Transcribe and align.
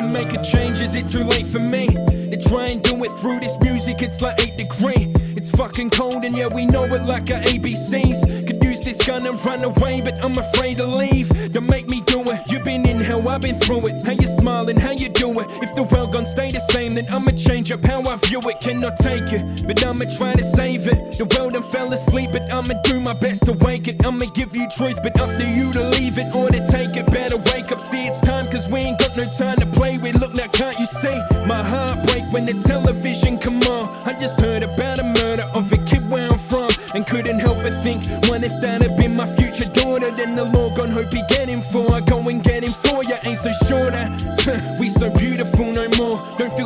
make 0.00 0.32
a 0.32 0.42
change? 0.42 0.80
Is 0.80 0.94
it 0.94 1.08
too 1.08 1.24
late 1.24 1.46
for 1.46 1.58
me 1.58 1.88
to 1.88 2.36
try 2.48 2.66
and 2.68 2.82
do 2.82 3.04
it 3.04 3.12
through 3.20 3.40
this 3.40 3.58
music? 3.60 4.00
It's 4.00 4.22
like 4.22 4.40
8 4.40 4.56
degree. 4.56 5.12
It's 5.36 5.50
fucking 5.50 5.90
cold 5.90 6.24
and 6.24 6.36
yeah, 6.36 6.48
we 6.54 6.66
know 6.66 6.84
it 6.84 7.02
like 7.02 7.30
our 7.30 7.40
ABCs. 7.40 8.46
Could 8.46 8.62
use 8.64 8.80
this 8.80 9.04
gun 9.04 9.26
and 9.26 9.44
run 9.44 9.64
away, 9.64 10.00
but 10.00 10.22
I'm 10.22 10.38
afraid 10.38 10.76
to 10.76 10.86
leave. 10.86 11.28
Don't 11.52 11.66
make 11.66 11.88
me 11.90 12.00
do 12.06 12.22
it. 12.30 12.40
You've 12.50 12.64
been 12.64 12.88
in 12.88 13.00
hell, 13.00 13.26
I've 13.28 13.40
been 13.40 13.56
through 13.56 13.86
it. 13.88 14.02
How 14.02 14.12
you 14.12 14.28
smiling, 14.28 14.78
how 14.78 14.92
you 14.92 15.08
do 15.08 15.28
it? 15.40 15.46
If 15.62 15.74
the 15.74 15.82
world 15.82 16.12
gon' 16.12 16.26
stay 16.26 16.50
the 16.50 16.60
same, 16.70 16.94
then 16.94 17.06
I'ma 17.10 17.32
change 17.32 17.72
up 17.72 17.84
how 17.84 18.02
I 18.02 18.16
view 18.16 18.40
it. 18.44 18.60
Cannot 18.60 18.98
take 18.98 19.32
it, 19.32 19.66
but 19.66 19.84
I'ma 19.84 20.04
try 20.16 20.34
to 20.34 20.44
save 20.44 20.86
it. 20.86 21.18
The 21.18 21.24
world 21.36 21.54
done 21.54 21.62
fell 21.64 21.92
asleep, 21.92 22.30
but 22.32 22.52
I'ma 22.52 22.74
do 22.84 23.00
my 23.00 23.14
best 23.14 23.44
to 23.46 23.52
wake 23.52 23.88
it. 23.88 24.04
I'ma 24.04 24.26
give 24.34 24.54
you 24.54 24.68
truth, 24.70 24.98
but 25.02 25.18
up 25.18 25.30
to 25.38 25.46
you 25.48 25.72
to 25.72 25.82
leave 25.90 26.18
it 26.18 26.34
or 26.34 26.48
to 26.50 26.64
take 26.66 26.96
it. 26.96 27.06
Better 27.06 27.38
wake 27.52 27.72
up, 27.72 27.80
see 27.82 28.06
it's 28.06 28.20
time, 28.20 28.46
cause 28.50 28.68
we 28.68 28.80
ain't 28.80 28.98
got 28.98 29.16
no 29.16 29.24
time 29.24 29.51
My 31.46 31.62
heart 31.62 32.06
break 32.06 32.30
when 32.32 32.44
the 32.44 32.54
television 32.54 33.38
come 33.38 33.60
on. 33.62 33.88
I 34.04 34.12
just 34.18 34.40
heard 34.40 34.62
about 34.62 34.98
a 34.98 35.02
murder 35.02 35.42
of 35.54 35.72
a 35.72 35.78
kid 35.78 36.08
where 36.08 36.30
I'm 36.30 36.38
from 36.38 36.70
and 36.94 37.06
couldn't 37.06 37.40
help 37.40 37.62
but 37.62 37.74
think, 37.82 38.06
what 38.28 38.44
if 38.44 38.60
that 38.60 38.82
had 38.82 38.96
been 38.96 39.16
my 39.16 39.26
future 39.26 39.68
daughter? 39.68 40.10
Then 40.10 40.36
the 40.36 40.44
law 40.44 40.70
gon' 40.70 40.90
hope 40.90 41.12
he 41.12 41.22
get 41.28 41.48
him 41.48 41.62
for. 41.62 41.92
I 41.92 42.00
go 42.00 42.28
and 42.28 42.42
get 42.42 42.62
him 42.62 42.72
for 42.72 43.02
you, 43.02 43.16
ain't 43.24 43.38
so 43.38 43.52
sure 43.66 43.90
that 43.90 44.76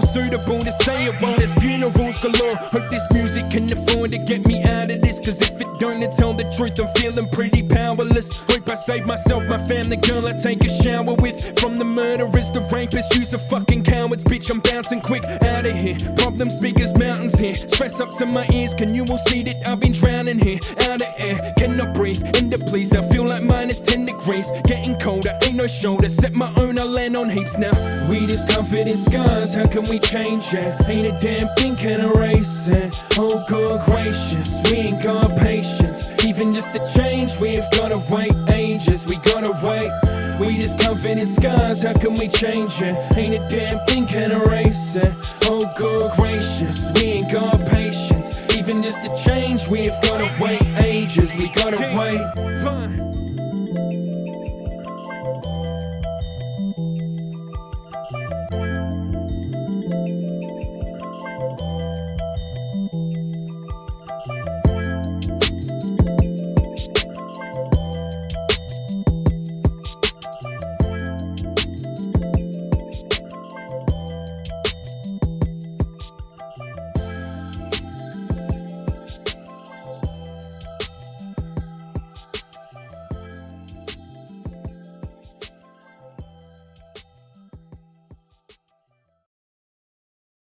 feel 0.01 0.07
suitable 0.07 0.59
to 0.59 0.73
say 0.85 1.05
it 1.05 1.15
while 1.23 1.37
there's 1.37 1.53
funerals 1.55 2.19
galore. 2.19 2.57
Hope 2.57 2.91
this 2.91 3.07
music 3.13 3.49
can 3.51 3.71
afford 3.73 4.11
to 4.11 4.19
get 4.19 4.47
me 4.47 4.63
out 4.65 4.91
of 4.91 5.01
this, 5.01 5.19
cause 5.19 5.41
if 5.41 5.61
it 5.61 5.67
don't, 5.79 6.01
tell 6.13 6.35
the 6.35 6.45
truth, 6.57 6.79
I'm 6.79 6.89
feeling 6.95 7.29
pretty 7.31 7.63
powerless. 7.63 8.41
Hope 8.41 8.69
I 8.69 8.75
save 8.75 9.07
myself, 9.07 9.49
my 9.49 9.59
family, 9.65 9.97
girl 9.97 10.27
I 10.27 10.33
take 10.33 10.65
a 10.65 10.69
shower 10.69 11.15
with. 11.15 11.59
From 11.61 11.79
the 11.79 11.85
murderers, 11.85 12.51
the 12.53 12.61
rapists, 12.61 13.17
use 13.17 13.33
of 13.33 13.41
fucking 13.49 13.85
cowards, 13.85 14.23
bitch, 14.25 14.51
I'm 14.51 14.61
bouncing 14.61 15.01
quick 15.01 15.25
out 15.25 15.67
of 15.67 15.77
here. 15.77 15.97
Problems 16.17 16.61
big 16.61 16.81
as 16.81 16.97
mountains 16.99 17.39
here. 17.39 17.55
Stress 17.55 18.01
up 18.01 18.11
to 18.19 18.27
my 18.27 18.47
ears, 18.53 18.75
can 18.75 18.95
you 18.95 19.05
all 19.09 19.19
see 19.19 19.43
that 19.45 19.67
I've 19.67 19.81
been 19.81 19.93
drowning 19.93 20.39
here? 20.39 20.59
Out 20.83 21.01
of 21.01 21.13
air, 21.19 21.39
cannot 21.57 21.95
breathe. 21.95 22.23
In 22.37 22.51
the 22.51 22.59
please, 22.59 22.93
I 22.93 23.03
feel 23.09 23.25
like 23.25 23.43
minus 23.43 23.81
10 23.81 24.07
degrees. 24.07 24.49
Getting 25.21 25.49
ain't 25.49 25.57
no 25.57 25.67
shoulder. 25.67 26.11
Set 26.11 26.33
my 26.33 26.53
own, 26.57 26.79
I 26.79 26.85
land 26.85 27.17
on 27.17 27.29
heaps 27.29 27.57
now. 27.59 27.73
We 28.11 28.27
discomfort 28.27 28.89
in 28.89 28.97
scars, 28.97 29.55
how 29.55 29.67
can 29.67 29.85
we 29.85 29.99
change 29.99 30.53
it? 30.53 30.89
Ain't 30.89 31.07
a 31.07 31.17
damn 31.19 31.49
thing 31.57 31.77
can 31.77 32.01
erase 32.01 32.69
it. 32.69 32.95
Oh, 33.19 33.41
good 33.49 33.81
gracious, 33.83 34.61
we 34.65 34.77
ain't 34.79 35.03
got 35.03 35.37
patience. 35.39 36.09
Even 36.25 36.55
just 36.55 36.73
to 36.75 36.87
change, 36.95 37.39
we've 37.39 37.65
gotta 37.73 38.03
wait 38.11 38.35
ages. 38.53 39.07
We 39.07 39.17
gotta 39.19 39.53
wait. 39.67 39.91
We 40.41 40.59
discomfort 40.59 41.19
in 41.19 41.27
scars, 41.27 41.83
how 41.83 41.95
can 41.95 42.15
we 42.15 42.29
change 42.29 42.83
it? 42.83 42.95
Ain't 43.17 43.35
a 43.35 43.49
damn 43.49 43.85
thing 43.87 44.07
can 44.07 44.31
erase 44.33 44.97
it. 44.97 45.15
Oh, 45.45 45.67
good 45.77 46.13
gracious, 46.13 46.91
we 46.95 47.03
ain't 47.03 47.33
got 47.33 47.65
patience. 47.67 48.35
Even 48.57 48.83
just 48.83 49.03
to 49.03 49.17
change, 49.17 49.69
we've 49.69 49.97
gotta 50.03 50.31
wait 50.41 50.63
ages. 50.79 51.35
We 51.37 51.49
gotta 51.51 51.79
wait. 51.97 52.21
Fine. 52.63 53.16